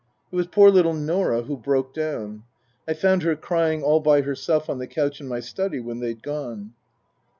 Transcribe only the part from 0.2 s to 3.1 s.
It was poor little Norah who broke down. I